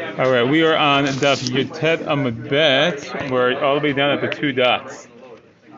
[0.00, 3.30] All right, we are on Daf Yutet Amud Bet.
[3.32, 5.08] We're all the way down at the two dots.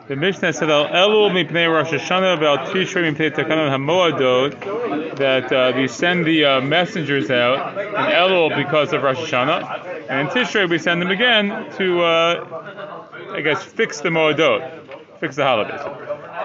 [0.07, 5.73] The Mishnah said Al Elul mipnei Rosh Hashanah about Tishrei mipnei Takanon Hamoadot that uh,
[5.75, 10.69] we send the uh, messengers out in Elul because of Rosh Hashanah, and in Tishrei
[10.69, 15.81] we send them again to, uh, I guess, fix the Moadot, fix the holidays.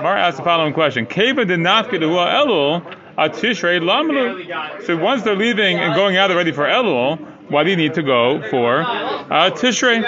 [0.00, 2.96] Mar asked the following question: Keva did not get Elul.
[3.18, 8.02] So once they're leaving and going out already for Elul, why do you need to
[8.02, 10.04] go for uh, Tishrei?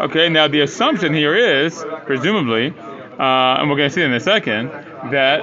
[0.00, 2.74] Okay, now the assumption here is, presumably,
[3.18, 4.68] uh, and we're going to see in a second,
[5.10, 5.40] that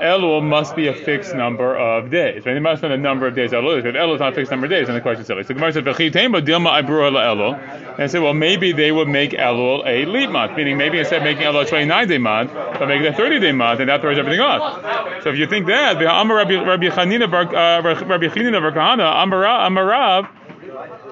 [0.00, 2.46] Elul must be a fixed number of days.
[2.46, 2.56] Right?
[2.56, 3.84] It must be a number of days Elul is.
[3.84, 5.42] If Elul is not a fixed number of days, then the question is silly.
[5.44, 7.58] So Gemara says, dilma Elul.
[7.94, 11.18] And I said, well, maybe they would make Elul a leap month, meaning maybe instead
[11.18, 13.88] of making Elul a 29 day month, they'll make it a 30 day month, and
[13.88, 15.22] that throws everything off.
[15.22, 19.68] So if you think that, the Amar Rabbi Chanina Bar uh, Rabbi Chanina Bar Kahana,
[19.68, 20.28] Amarav,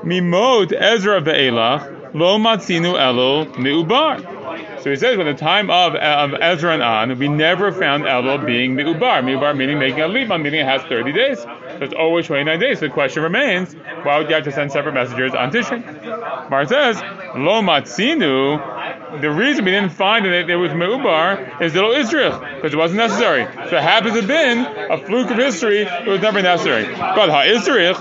[0.02, 4.37] Mimot Ezra Ve'elach, Lo Matzinu Elul Mi'ubar.
[4.82, 8.44] So he says, by the time of, of Ezra and on, we never found Elul
[8.46, 9.22] being mi'ubar.
[9.24, 11.40] Mi'ubar meaning making a leap, meaning it has 30 days.
[11.40, 12.78] So it's always 29 days.
[12.78, 16.50] So the question remains, why would you have to send separate messengers on Tishrei?
[16.50, 17.00] Mar says,
[17.34, 22.72] lo matzinu, the reason we didn't find that it was mi'ubar is little Israel, because
[22.72, 23.44] it wasn't necessary.
[23.70, 24.58] So it happens to have been
[24.90, 26.84] a fluke of history, it was never necessary.
[26.94, 27.94] But ha Israel,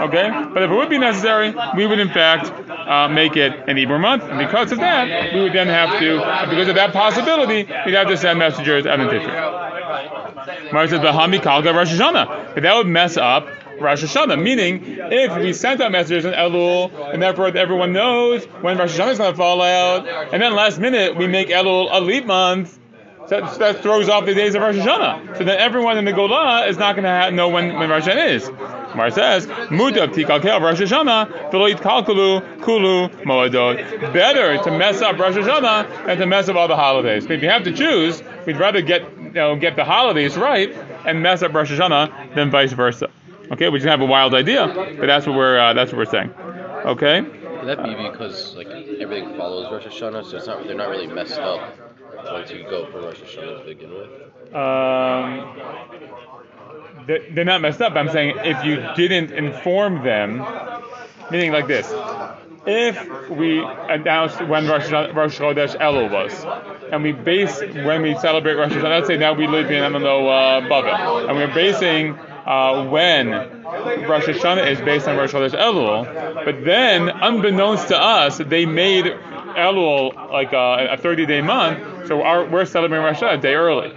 [0.00, 0.30] Okay?
[0.52, 4.00] But if it would be necessary, we would in fact uh, make it an Ibur
[4.00, 4.24] month.
[4.24, 8.08] And because of that, we would then have to, because of that possibility, we'd have
[8.08, 9.06] to send messengers out in.
[10.72, 12.54] Mar says, Bahami Kalga Rosh Hashanah.
[12.54, 13.46] But that would mess up
[13.80, 14.40] Rosh Hashanah.
[14.40, 19.12] Meaning, if we sent out messengers in Elul, and therefore everyone knows when Rosh Hashanah
[19.12, 22.78] is going to fall out, and then last minute we make Elul a leap month,
[23.28, 25.38] that, that, throws off the days of Rosh Hashanah.
[25.38, 28.28] So then everyone in the Golah is not going to know when, when Rosh Hashanah
[28.28, 28.50] is.
[28.94, 34.12] Mar says, Mudav tikalkel Rosh Hashanah, v'lo kalkulu kulu moadot.
[34.12, 37.26] Better to mess up Rosh Hashanah than to mess up all the holidays.
[37.26, 40.74] If you have to choose, we'd rather get you know get the holidays right
[41.06, 43.10] and mess up Rosh Hashanah than vice versa.
[43.52, 46.04] Okay, we just have a wild idea, but that's what we're uh, that's what we're
[46.04, 46.32] saying.
[46.84, 47.20] Okay.
[47.20, 51.06] Would that be because like everything follows Rosh Hashanah, so it's not they're not really
[51.06, 51.76] messed up
[52.24, 54.54] once you go for Rosh Hashanah to begin with?
[54.54, 55.56] Um,
[57.30, 57.94] they're not messed up.
[57.94, 60.44] I'm saying if you didn't inform them,
[61.30, 61.92] meaning like this,
[62.66, 66.44] if we announced when Rosh, Rosh Chodesh Elul was,
[66.92, 69.88] and we base when we celebrate Rosh Hashanah, let's say now we live in I
[69.88, 72.12] don't know uh, and we're basing
[72.46, 78.38] uh, when Rosh Hashanah is based on Rosh Chodesh Elul, but then unbeknownst to us,
[78.38, 83.20] they made Elul like uh, a, a 30 day month, so our, we're celebrating Rosh
[83.20, 83.96] Hashanah a day early.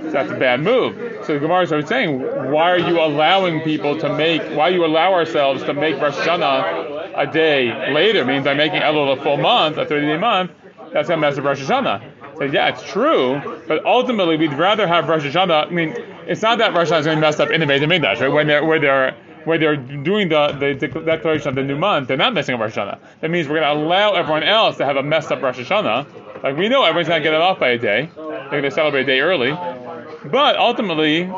[0.00, 0.96] So that's a bad move.
[1.26, 2.20] So the Gemara started saying,
[2.50, 7.12] why are you allowing people to make, why you allow ourselves to make Rosh Hashanah
[7.16, 8.24] a day later?
[8.26, 10.50] Means I'm making Elul a full month, a 30 day month,
[10.92, 12.38] that's going to mess up Rosh Hashanah.
[12.38, 15.68] So yeah, it's true, but ultimately we'd rather have Rosh Hashanah.
[15.68, 15.94] I mean,
[16.26, 18.28] it's not that Rosh Hashanah is going to mess up in the Beit Hamikdash, right?
[18.28, 22.16] When they're where they're where they're doing the, the declaration of the new month, they're
[22.16, 22.98] not messing up Rosh Hashanah.
[23.20, 26.42] That means we're going to allow everyone else to have a messed up Rosh Hashanah.
[26.42, 28.10] Like we know everyone's going to get it off by a day.
[28.14, 29.50] They're going to celebrate a day early.
[30.30, 31.30] But ultimately,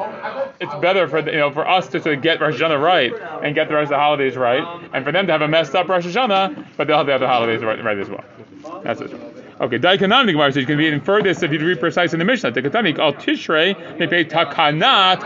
[0.61, 3.69] it's better for you know for us to, to get Rosh Hashanah right and get
[3.69, 6.07] the rest of the holidays right, and for them to have a messed up Rosh
[6.07, 8.25] Hashanah, but they'll have the other holidays right, right as well.
[8.83, 9.13] That's it.
[9.59, 12.53] Okay, Daikanan Gemara says you can infer this if you read precise in the Mishnah.
[12.53, 15.17] Daikatani al Tishrei mepe takana.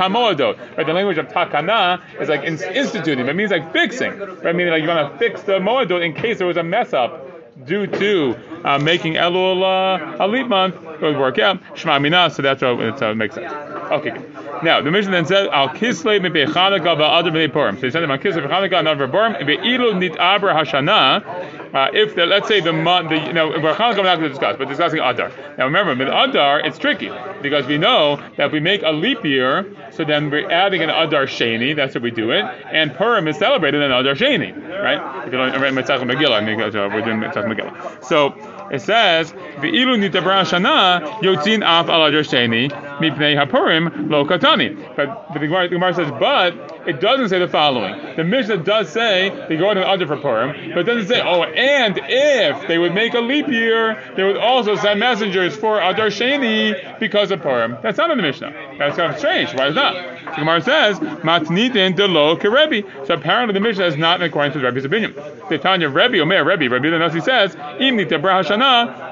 [0.77, 3.27] Right, the language of takana is like instituting.
[3.27, 4.16] It means like fixing.
[4.19, 6.92] Right, meaning like you want to fix the moadot in case there was a mess
[6.92, 7.29] up
[7.64, 11.60] due to uh, making Elul uh, a leap month, it would work out.
[11.74, 13.52] Shema Mina, so that's how, how it makes sense.
[13.52, 14.30] Okay, good.
[14.62, 17.76] Now, the Mishnah then says, Al Kislev Mipe Chanukah Ba'adar B'nei Purim.
[17.76, 22.14] So he sent him on Kislev Chanukah, another Purim, Ve'ilu Nit Abra Hashana, uh, if
[22.14, 25.00] the, let's say the month, the, you know, we're not going to discuss, but discussing
[25.00, 25.31] Adar.
[25.56, 27.10] Now remember, with Adar, it's tricky
[27.42, 30.91] because we know that if we make a leap year, so then we're adding an
[30.91, 34.53] Adar Sheni, that's how we do it, and Purim is celebrated in Adar Sheni,
[34.83, 35.27] right?
[35.27, 38.04] If you don't read Mitzvah Megillah, we're doing Mitzvah Megillah.
[38.04, 38.34] So
[38.71, 45.32] it says, "Ve'ilu nitabra shana yotzin af al Adar sheni mipnei hapurim lo katani." But
[45.34, 48.16] the Gemara says, but it doesn't say the following.
[48.16, 51.42] The Mishnah does say they go to an for Purim, but it doesn't say, oh,
[51.42, 56.06] and if they would make a leap year, they would also send messengers for Adar
[56.06, 57.76] Sheni because of Purim.
[57.82, 58.52] That's not in the Mishnah.
[58.78, 59.54] That's kind of strange.
[59.54, 60.24] Why is that?
[60.24, 62.88] The Gemara says, Matnitin de lo Rebbe.
[63.06, 65.14] So apparently the Mishnah is not in accordance with Rebbe's opinion.
[65.48, 69.08] The Tanya Rebbe, Omer Rebbe, Rebbe the Nasi says, Im nita brahashana,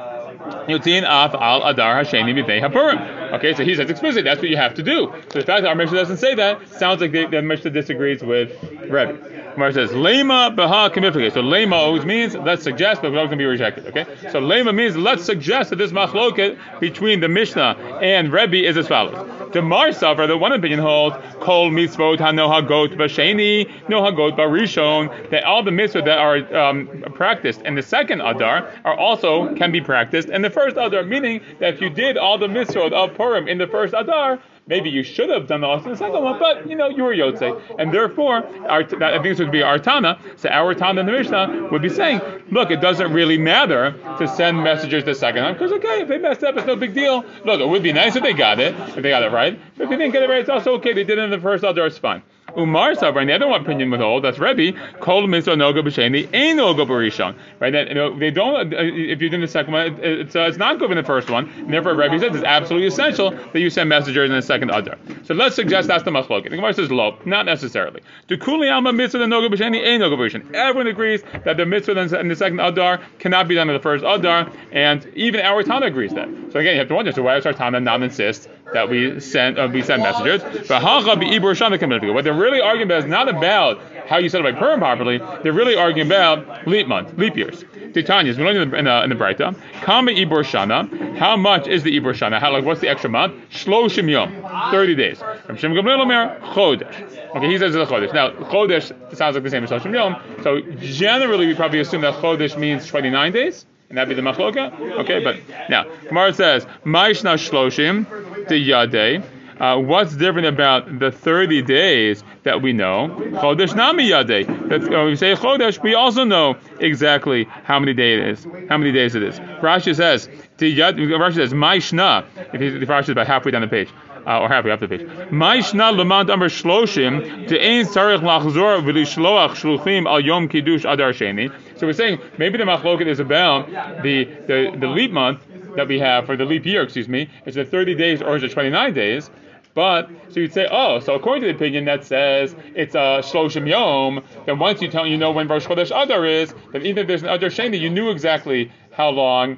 [0.69, 3.18] Yutin af al adar hasheni b'tei hapurim.
[3.33, 5.13] Okay, so he says explicitly that's what you have to do.
[5.33, 8.23] So the fact that our Mishnah doesn't say that sounds like the, the Mishnah disagrees
[8.23, 8.51] with
[8.83, 9.19] Rebbe.
[9.55, 11.33] Gemara says lema baha kamifikate.
[11.33, 13.87] So lema always means let's suggest, but we're not going to be rejected.
[13.87, 18.77] Okay, so lema means let's suggest that this machloket between the Mishnah and Rebbe is
[18.77, 19.38] as follows.
[19.53, 25.31] The Mar Safra, the one opinion holds, Kol mitzvot hano hagot b'sheni, no hagot b'rishon,
[25.31, 29.73] that all the mitzvot that are um, practiced in the second Adar are also can
[29.73, 33.15] be practiced in the first Adar, meaning that if you did all the mitzvot of
[33.15, 36.23] Purim in the first Adar, maybe you should have done the also in the second
[36.23, 39.63] one, but you know you were Yotze, and therefore our, I think this would be
[39.63, 40.21] our Tana.
[40.37, 42.21] So our Tana in the Mishnah would be saying,
[42.51, 46.19] look, it doesn't really matter to send messengers the second time because okay, if they
[46.19, 47.25] messed up, it's no big deal.
[47.45, 49.59] Look, it would be nice if they got it, if they got it right.
[49.77, 50.93] But if they didn't get it right, it's also okay.
[50.93, 52.23] They did it in the first Adar, it's fine.
[52.59, 56.27] Umar Sabra, and the other one opinion would hold, that's Rebbe, Kol Mitzvah Noga B'Sheni,
[56.35, 57.35] Ein Noga B'Rishon.
[57.61, 60.37] Right, that, you know, they don't, uh, if you did the second one, it, it's,
[60.37, 63.31] uh, it's not good in the first one, and therefore Rebbe says it's absolutely essential
[63.31, 64.99] that you send messengers in the second Adar.
[65.25, 66.45] So let's suggest that's the Machlok.
[66.45, 68.03] The Gemara says, lo, not necessarily.
[68.29, 70.55] To Kuli Alma Mitzvah Noga B'Sheni, Ein Noga B'Rishon.
[70.55, 74.05] Everyone agrees that the Mitzvah in the second Adar cannot be done in the first
[74.07, 76.29] Adar, and even our Tana agrees that.
[76.53, 79.21] So again, you have to wonder, so why does our Tana not insist that we
[79.21, 80.43] send uh, we send messengers.
[80.69, 85.19] But what they're really arguing about is not about how you a Purim properly.
[85.43, 87.65] They're really arguing about leap month, leap years.
[87.93, 89.57] Titanias, we learned in the in the, Breita.
[89.83, 91.17] Kama Ibor Shana.
[91.17, 92.39] How much is the Ibor Shana?
[92.41, 93.35] How like what's the extra month?
[93.51, 95.19] Shloshim Yom, thirty days.
[95.47, 97.19] From Chodesh.
[97.37, 98.13] Okay, he says it's a Chodesh.
[98.13, 100.17] Now Chodesh sounds like the same as Shloshim Yom.
[100.43, 103.67] So generally, we probably assume that Chodesh means twenty nine days.
[103.89, 104.79] And that'd be the machloka?
[105.01, 105.37] Okay, but
[105.71, 108.05] now, Gemara says, Maishna Shloshim,
[108.49, 109.25] the Yadeh.
[109.61, 113.09] Uh, what's different about the 30 days that we know?
[113.43, 114.69] Chodesh Nami Yadeh.
[114.69, 118.69] When uh, we say Chodesh, we also know exactly how many days it is.
[118.69, 119.41] How many days it is.
[119.61, 120.29] Rashi says,
[120.59, 122.25] Rashi says, Maishna.
[122.55, 123.89] If, if Rashi is about halfway down the page
[124.29, 125.01] uh, or halfway up the page.
[125.01, 131.51] Ma'ishna amar shloshim tzarich lachzor shluchim al yom kiddush adar sheni.
[131.79, 133.69] So we're saying maybe the machloket is about
[134.03, 135.41] the, the, the leap month
[135.79, 137.31] that we have for the leap year, excuse me.
[137.47, 139.31] Is it 30 days or is it 29 days?
[139.75, 143.69] But so you'd say, oh, so according to the opinion that says it's a shloshim
[143.69, 147.07] yom, then once you tell you know when Rosh Chodesh Adar is, then even if
[147.07, 149.57] there's an Adar Sheni, you knew exactly how long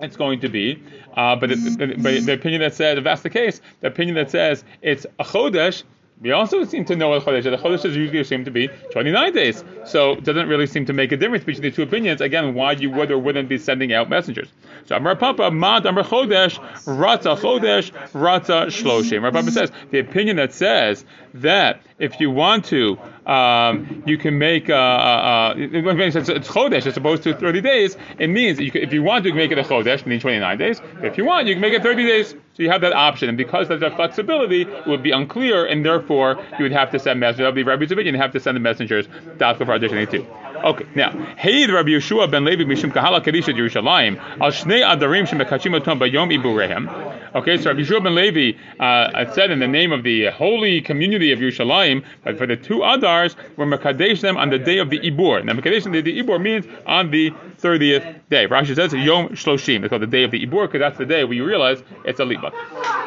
[0.00, 0.82] it's going to be.
[1.14, 4.32] Uh, but, it, but the opinion that says, if that's the case, the opinion that
[4.32, 5.84] says it's a chodesh,
[6.20, 7.44] we also seem to know what chodesh.
[7.44, 9.64] The chodesh is usually assumed to be 29 days.
[9.86, 12.20] So it doesn't really seem to make a difference between the two opinions.
[12.20, 14.48] Again, why you would or wouldn't be sending out messengers.
[14.84, 19.18] So Amar Papa, Mad Amar Chodesh, Ratza Chodesh, Ratza Shloshim.
[19.18, 24.38] Amar Papa says, the opinion that says that if you want to, um, you can
[24.38, 28.82] make, uh, uh, uh it's, Chodesh as opposed to 30 days, it means you can,
[28.82, 30.80] if you want to make it a Chodesh, you need 29 days.
[31.02, 32.34] If you want, you can make it 30 days.
[32.54, 33.28] So you have that option.
[33.28, 36.98] And because there's that flexibility, it would be unclear, and therefore you would have to
[36.98, 37.38] send messengers.
[37.38, 39.08] That would be Rabbi's opinion, you have to send the messengers.
[39.38, 40.26] That's for addition too.
[40.62, 45.80] Okay, now, Hey Rabbi Yehoshua ben Levi Mishum Kahala Kadisha Yerushalayim Al Shnei Adarim Shemekachim
[45.80, 47.34] Otom Bayom Iburehem.
[47.34, 51.32] Okay, so Rabbi Yehoshua ben Levi uh, said in the name of the holy community
[51.32, 54.98] of Yerushalayim that for the two Adars, we're Mekadesh them on the day of the
[54.98, 55.44] Ibur.
[55.44, 57.30] Now, Mekadesh the, the Ibur means on the
[57.62, 58.46] 30th day.
[58.46, 59.80] Rashi says Yom Shloshim.
[59.80, 62.20] It's called the day of the Ibur because that's the day where you realize it's
[62.20, 62.50] a Liba.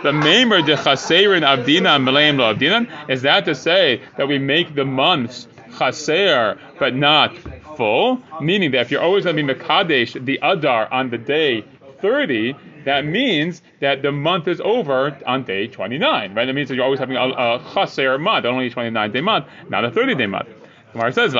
[0.01, 4.73] The Maimer de Chaserin Avdina Meleim Lo Avdinan is that to say that we make
[4.73, 5.47] the months
[5.77, 7.35] chaser, but not
[7.75, 11.65] full, meaning that if you're always going to be Mekadesh, the Adar, on the day
[12.01, 16.45] 30, that means that the month is over on day 29, right?
[16.45, 19.45] That means that you're always having a, a chaser month, only a 29 day month,
[19.69, 20.49] not a 30 day month.
[20.93, 21.33] Gemara says.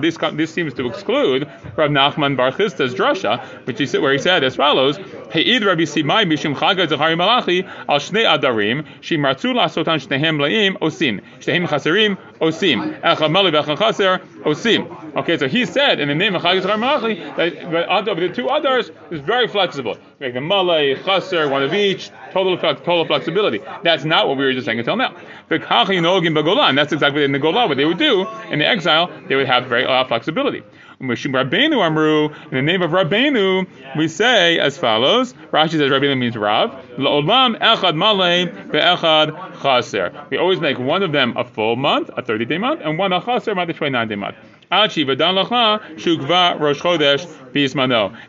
[0.00, 4.42] This this seems to exclude Rav Nachman Bar Chisda's drasha, which is where he said
[4.42, 4.98] as follows:
[5.32, 11.20] "He'id Rabbi Simai mishum chaga zachari malachi al shnei adarim shimartzu lasotan shnehem laim osim
[11.38, 16.36] shnehem chaserim osim echad mali v'echad chaser osim." Okay, so he said in the name
[16.36, 19.98] of Chag Zachari Malachi that the two others is very flexible.
[20.20, 23.60] Make the malay, chaser, one of each, total total flexibility.
[23.82, 25.16] That's not what we were just saying until now.
[25.50, 29.10] And that's exactly in the Golah what they would do in the exile.
[29.28, 30.62] They would have very of flexibility.
[31.00, 31.14] In the
[32.62, 35.32] name of Rabbeinu, we say as follows.
[35.52, 36.70] Rashi says Rabbeinu means Rav.
[36.96, 40.26] La'olam echad malay ve'echad chaser.
[40.30, 43.12] We always make one of them a full month, a 30 day month, and one
[43.12, 44.36] a chaser month, a 29 day month.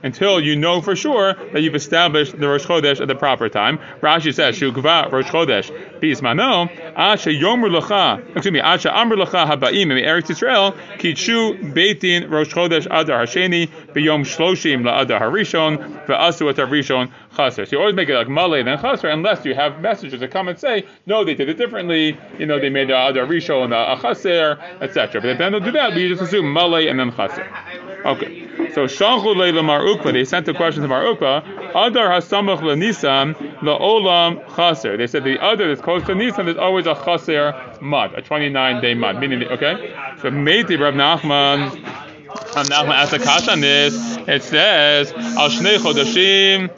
[0.03, 3.77] Until you know for sure that you've established the rosh chodesh at the proper time.
[4.01, 6.88] Rashi says shukva rosh chodesh bismano.
[6.99, 8.19] Asha yomer lacha.
[8.31, 8.59] Excuse me.
[8.59, 14.99] Asha amr lacha habaim Eretz Yisrael kichu beitin rosh chodesh adar hasheni b'yom shloshim la
[14.99, 17.65] adar harishon ve'asu at harishon chaser.
[17.65, 20.49] So you always make it like malay then chaser unless you have messengers that come
[20.49, 22.17] and say no, they did it differently.
[22.37, 25.21] You know, they made the adar rishon a chaser, etc.
[25.21, 27.47] But if they don't do that, we just assume malay and then chaser.
[28.05, 28.48] Okay.
[28.73, 30.13] So shanchu leila mar ukva.
[30.13, 31.43] They sent the question to mar ukva.
[31.69, 34.97] Adar hasamach lenisan laolam chaser.
[34.97, 38.81] They said the other that's close to Nisan is always a chaser mud, a 29
[38.81, 39.19] day mud.
[39.19, 39.93] Meaning, okay.
[40.21, 41.71] So meiti Rav Nachman.
[42.55, 44.17] Rav Nachman asked a kasha on this.
[44.27, 46.69] It says al shnei chodashim.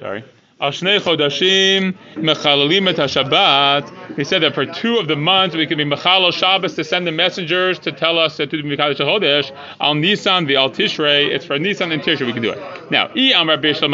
[0.00, 0.24] Sorry.
[2.16, 4.16] Mechalalim et Shabbat.
[4.16, 7.06] He said that for two of the months we can be mechalal Shabbos to send
[7.06, 9.50] the messengers to tell us to do mechalash chodesh.
[9.80, 11.28] Al Nisan the Al Tishrei.
[11.28, 12.90] It's for Nisan and Tishrei we can do it.
[12.90, 13.30] Now, i
[13.64, 13.88] chaser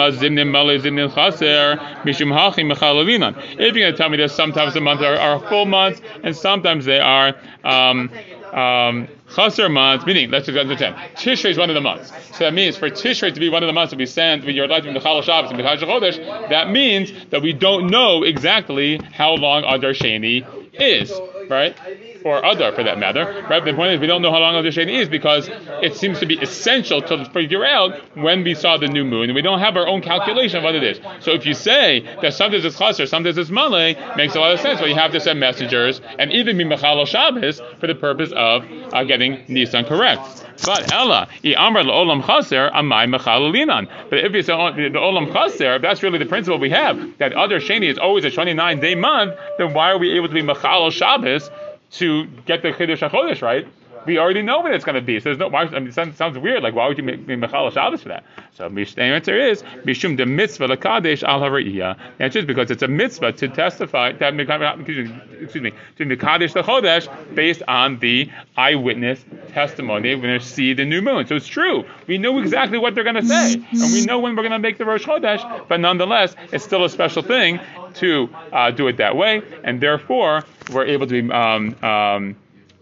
[2.05, 3.37] mishum.
[3.53, 6.37] If you're going to tell me that sometimes the months are, are full months and
[6.37, 7.35] sometimes they are.
[7.65, 8.11] Um,
[8.53, 12.13] um, Chaser months, meaning, let's just understand, Tishrei is one of the months.
[12.33, 14.55] So that means for Tishrei to be one of the months to be sent when
[14.55, 18.23] you're allowed to be Mechal Shabbos and Mechal Chodesh, that means that we don't know
[18.23, 21.13] exactly how long Adar Sheni is,
[21.49, 21.77] right?
[22.25, 23.65] Or other for that matter, right?
[23.65, 25.49] The point is we don't know how long Adar Sheni is because
[25.83, 29.43] it seems to be essential to figure out when we saw the new moon, we
[29.43, 31.01] don't have our own calculation of what it is.
[31.21, 34.61] So if you say that sometimes it's Chaser, sometimes it's Malay, makes a lot of
[34.61, 34.81] sense.
[34.81, 38.65] But you have to send messengers and even be Mechal Shabbos for the purpose of
[38.93, 40.45] uh, getting Nisan correct.
[40.65, 43.89] But Ella, i amar olam chaser amai mechalalinan.
[44.11, 47.19] But if it's the olam chaser, that's really the principle we have.
[47.19, 49.35] That other sheni is always a 29 day month.
[49.59, 51.51] Then why are we able to be mechal Shabbos
[51.93, 53.67] to get the chiddush hachodesh right?
[54.07, 55.21] We already know when it's going to be.
[55.21, 55.49] So there's no.
[55.49, 56.63] Why, I mean, it sounds, weird.
[56.63, 58.25] Like why would you make mechal Shabbos for that?
[58.55, 61.97] So the answer is mishum de mitzvah lakadesh al hariyah.
[62.19, 66.63] The answer is because it's a mitzvah to testify that excuse me to mekadesh the
[66.63, 71.27] chodesh based on the eyewitness testimony when they see the new moon.
[71.27, 71.85] So it's true.
[72.07, 74.59] We know exactly what they're going to say, and we know when we're going to
[74.59, 75.69] make the rosh chodesh.
[75.69, 77.61] But nonetheless, it's still a special thing
[77.95, 81.33] to uh, do it that way, and therefore we're able to be.
[81.33, 82.37] Um, um,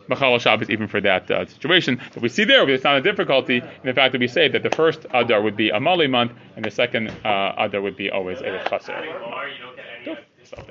[0.09, 2.01] Machal Shabbos even for that uh, situation.
[2.13, 4.63] That we see there, it's not a difficulty in the fact that we say that
[4.63, 8.11] the first Adar would be a Mali month and the second uh, Adar would be
[8.11, 8.97] always a Chaser.
[10.45, 10.69] Stop.